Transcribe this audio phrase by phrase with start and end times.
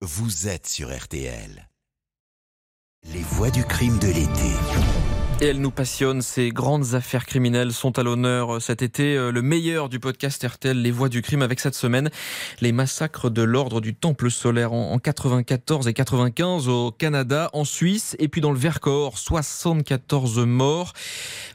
[0.00, 1.68] Vous êtes sur RTL.
[3.02, 5.07] Les voix du crime de l'été.
[5.40, 9.16] Elle nous passionne, ces grandes affaires criminelles sont à l'honneur cet été.
[9.16, 12.10] Euh, le meilleur du podcast RTL, Les Voix du crime, avec cette semaine
[12.60, 18.16] les massacres de l'ordre du Temple solaire en 94 et 95 au Canada, en Suisse
[18.18, 20.92] et puis dans le Vercors, 74 morts.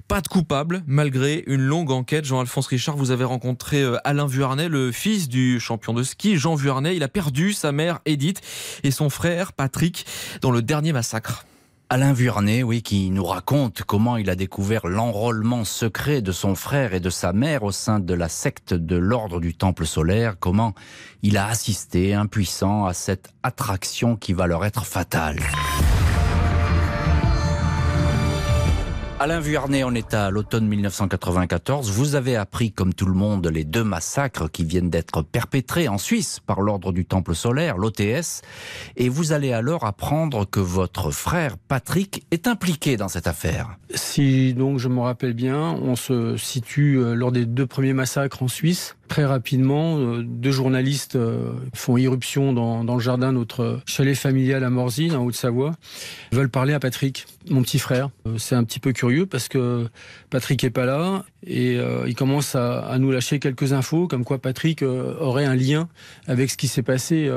[0.07, 2.23] Pas de coupable, malgré une longue enquête.
[2.23, 6.37] Jean-Alphonse Richard, vous avez rencontré euh, Alain Vuarnet, le fils du champion de ski.
[6.37, 8.39] Jean Vuarnet, il a perdu sa mère Edith
[8.83, 10.05] et son frère Patrick
[10.39, 11.45] dans le dernier massacre.
[11.93, 16.95] Alain Vuarnet, oui, qui nous raconte comment il a découvert l'enrôlement secret de son frère
[16.95, 20.73] et de sa mère au sein de la secte de l'ordre du Temple solaire, comment
[21.21, 25.37] il a assisté, impuissant, à cette attraction qui va leur être fatale.
[29.23, 31.89] Alain Vuarnet, on est à l'automne 1994.
[31.91, 35.97] Vous avez appris, comme tout le monde, les deux massacres qui viennent d'être perpétrés en
[35.97, 38.41] Suisse par l'ordre du Temple solaire, l'OTS.
[38.97, 43.77] Et vous allez alors apprendre que votre frère Patrick est impliqué dans cette affaire.
[43.95, 48.43] Si donc je me rappelle bien, on se situe euh, lors des deux premiers massacres
[48.43, 48.97] en Suisse.
[49.13, 54.63] Très rapidement, euh, deux journalistes euh, font irruption dans, le jardin de notre chalet familial
[54.63, 55.75] à Morzine, en Haute-Savoie.
[56.31, 58.09] Veulent parler à Patrick, mon petit frère.
[58.39, 59.87] C'est un petit peu curieux parce que
[60.31, 64.81] Patrick est pas là et il commence à, nous lâcher quelques infos comme quoi Patrick
[64.81, 65.89] aurait un lien
[66.25, 67.31] avec ce qui s'est passé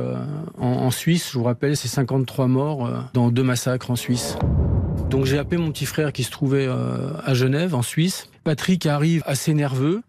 [0.57, 1.31] en, en, Suisse.
[1.33, 4.39] Je vous rappelle, c'est 53 morts dans deux massacres en Suisse.
[5.11, 8.29] Donc j'ai appelé mon petit frère qui se trouvait euh, à Genève, en Suisse.
[8.45, 10.03] Patrick arrive assez nerveux.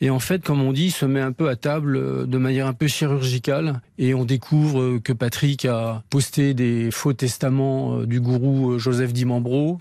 [0.00, 2.38] Et en fait, comme on dit, il se met un peu à table euh, de
[2.38, 3.80] manière un peu chirurgicale.
[3.98, 9.78] Et on découvre euh, que Patrick a posté des faux testaments du gourou Joseph Dimambro,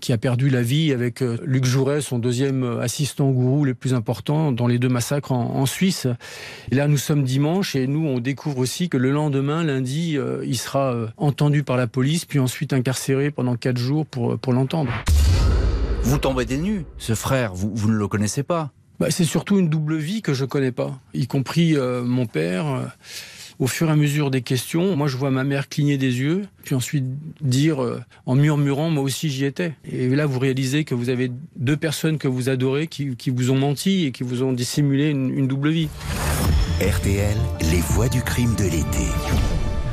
[0.00, 4.52] qui a perdu la vie avec Luc Jouret, son deuxième assistant gourou le plus important
[4.52, 6.06] dans les deux massacres en, Suisse.
[6.70, 10.58] Et là, nous sommes dimanche et nous, on découvre aussi que le lendemain, lundi, il
[10.58, 14.92] sera entendu par la police, puis ensuite incarcéré pendant quatre jours pour, pour l'entendre.
[16.04, 16.84] Vous tombez des nues.
[16.98, 20.34] Ce frère, vous, vous ne le connaissez pas bah, C'est surtout une double vie que
[20.34, 22.66] je connais pas, y compris euh, mon père.
[22.66, 22.84] Euh,
[23.60, 26.42] au fur et à mesure des questions, moi je vois ma mère cligner des yeux,
[26.64, 27.04] puis ensuite
[27.40, 29.74] dire euh, en murmurant moi aussi j'y étais.
[29.90, 33.52] Et là vous réalisez que vous avez deux personnes que vous adorez qui, qui vous
[33.52, 35.88] ont menti et qui vous ont dissimulé une, une double vie.
[36.80, 37.36] RTL,
[37.70, 39.06] les voix du crime de l'été.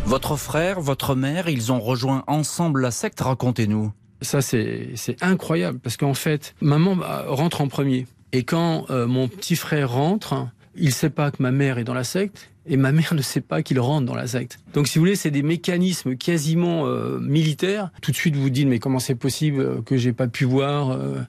[0.06, 3.94] Votre frère, votre mère, ils ont rejoint ensemble la secte, racontez-nous.
[4.22, 8.08] Ça, c'est incroyable parce qu'en fait, maman bah, rentre en premier.
[8.34, 11.84] Et quand euh, mon petit frère rentre, il ne sait pas que ma mère est
[11.84, 14.60] dans la secte et ma mère ne sait pas qu'il rentre dans la secte.
[14.74, 17.92] Donc, si vous voulez, c'est des mécanismes quasiment euh, militaires.
[18.02, 20.92] Tout de suite, vous vous dites, mais comment c'est possible que j'ai pas pu voir
[20.92, 21.20] euh,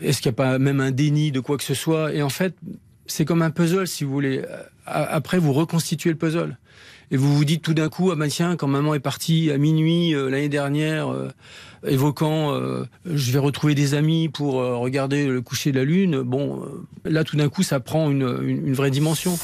[0.00, 2.14] Est-ce qu'il n'y a pas même un déni de quoi que ce soit?
[2.14, 2.54] Et en fait,
[3.06, 4.42] c'est comme un puzzle, si vous voulez.
[4.86, 6.56] Après, vous reconstituez le puzzle
[7.12, 9.58] et vous vous dites tout d'un coup, ah ben tiens, quand maman est partie à
[9.58, 11.28] minuit euh, l'année dernière, euh,
[11.86, 16.62] évoquant, euh, je vais retrouver des amis pour regarder le coucher de la lune, bon,
[17.04, 19.38] là tout d'un coup, ça prend une vraie dimension.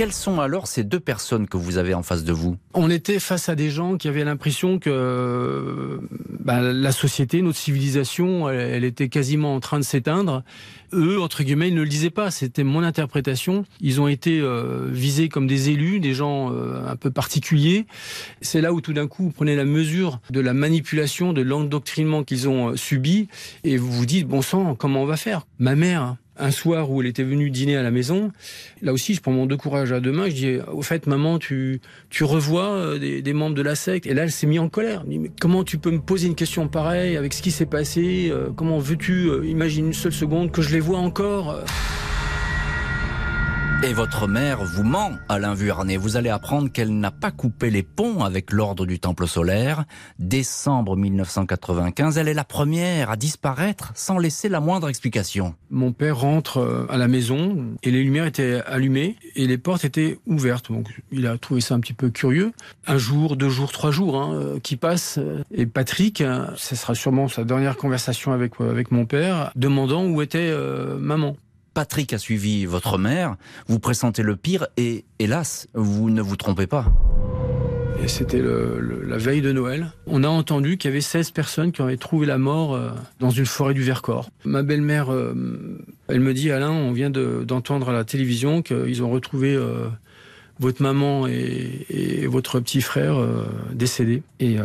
[0.00, 2.56] Quelles sont alors ces deux personnes que vous avez en face de vous?
[2.72, 6.00] On était face à des gens qui avaient l'impression que
[6.38, 10.42] bah, la société, notre civilisation, elle, était quasiment en train de s'éteindre.
[10.94, 12.30] Eux, entre guillemets, ils ne le disaient pas.
[12.30, 13.66] C'était mon interprétation.
[13.82, 17.84] Ils ont été euh, visés comme des élus, des gens euh, un peu particuliers.
[18.40, 22.24] C'est là où tout d'un coup, vous prenez la mesure de la manipulation, de l'endoctrinement
[22.24, 23.28] qu'ils ont euh, subi,
[23.64, 25.46] et vous vous dites, bon sang, comment on va faire?
[25.58, 28.32] Ma mère, un soir où elle était venue dîner à la maison,
[28.82, 30.28] là aussi, je prends mon deux courage à deux mains.
[30.28, 31.80] Je dis, au fait, maman, tu,
[32.20, 34.06] revois euh, des, membres de la secte?
[34.06, 35.04] Et là, elle s'est mise en colère.
[35.40, 38.78] Comment tu peux me poser une question pareille avec ce qui s'est passé euh, Comment
[38.78, 41.64] veux-tu, euh, imagine une seule seconde, que je les vois encore
[43.82, 45.96] et votre mère vous ment, Alain Vuarnet.
[45.96, 49.84] Vous allez apprendre qu'elle n'a pas coupé les ponts avec l'ordre du Temple solaire.
[50.18, 55.54] Décembre 1995, elle est la première à disparaître sans laisser la moindre explication.
[55.70, 59.84] Mon père rentre euh, à la maison et les lumières étaient allumées et les portes
[59.84, 60.70] étaient ouvertes.
[60.70, 62.52] Donc il a trouvé ça un petit peu curieux.
[62.86, 65.18] Un jour, deux jours, trois jours hein, euh, qui passent
[65.52, 70.20] et Patrick, euh, ce sera sûrement sa dernière conversation avec, avec mon père, demandant où
[70.20, 70.54] était
[70.98, 71.36] maman.
[71.80, 73.36] Patrick a suivi votre mère,
[73.66, 76.92] vous pressentez le pire et hélas, vous ne vous trompez pas.
[78.04, 79.90] Et c'était la veille de Noël.
[80.06, 83.30] On a entendu qu'il y avait 16 personnes qui avaient trouvé la mort euh, dans
[83.30, 84.28] une forêt du Vercors.
[84.44, 85.32] Ma belle-mère, euh,
[86.08, 89.88] elle me dit Alain, on vient d'entendre à la télévision qu'ils ont retrouvé euh,
[90.58, 93.16] votre maman et, votre petit frère
[93.72, 94.22] décédés.
[94.38, 94.58] Et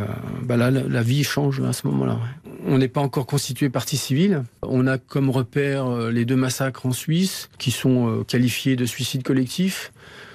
[0.44, 2.19] bah là, la, vie change à ce moment-là.
[2.67, 4.44] On n'est pas encore constitué partie civile.
[4.69, 9.23] On a comme repère euh, les deux massacres en Suisse qui sont qualifiés de suicide
[9.23, 9.91] collectif.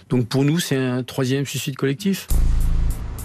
[0.08, 2.26] Donc pour nous, c'est un troisième suicide collectif.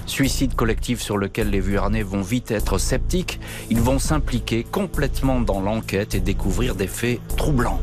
[0.05, 3.39] Suicide collectif sur lequel les Vuarnais vont vite être sceptiques.
[3.69, 7.81] Ils vont s'impliquer complètement dans l'enquête et découvrir des faits troublants.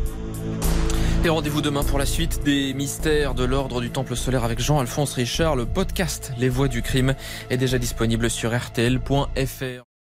[1.24, 5.14] Et rendez-vous demain pour la suite des mystères de l'ordre du Temple solaire avec Jean-Alphonse
[5.14, 5.56] Richard.
[5.56, 7.14] Le podcast Les Voix du crime
[7.50, 9.91] est déjà disponible sur rtl.fr.